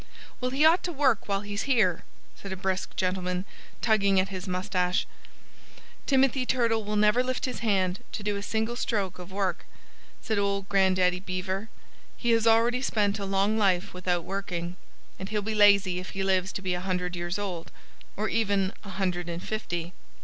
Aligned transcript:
"Well, 0.41 0.49
he 0.49 0.65
ought 0.65 0.81
to 0.85 0.91
work 0.91 1.27
while 1.27 1.41
he's 1.41 1.61
here," 1.69 2.01
said 2.35 2.51
a 2.51 2.55
brisk 2.55 2.95
gentleman, 2.95 3.45
tugging 3.83 4.19
at 4.19 4.29
his 4.29 4.47
moustache. 4.47 5.05
"Timothy 6.07 6.43
Turtle 6.43 6.83
will 6.83 6.95
never 6.95 7.21
lift 7.23 7.45
his 7.45 7.59
hand 7.59 7.99
to 8.13 8.23
do 8.23 8.35
a 8.35 8.41
single 8.41 8.75
stroke 8.75 9.19
of 9.19 9.31
work," 9.31 9.63
said 10.19 10.39
old 10.39 10.67
Grandaddy 10.69 11.19
Beaver. 11.19 11.69
"He 12.17 12.31
has 12.31 12.47
already 12.47 12.81
spent 12.81 13.19
a 13.19 13.25
long 13.25 13.59
life 13.59 13.93
without 13.93 14.23
working. 14.23 14.75
And 15.19 15.29
he'll 15.29 15.43
be 15.43 15.53
lazy 15.53 15.99
if 15.99 16.09
he 16.17 16.23
lives 16.23 16.51
to 16.53 16.63
be 16.63 16.73
a 16.73 16.81
hundred 16.81 17.15
years 17.15 17.37
old 17.37 17.71
or 18.17 18.27
even 18.27 18.73
a 18.83 18.89
hundred 18.89 19.29
and 19.29 19.43
fifty." 19.43 19.93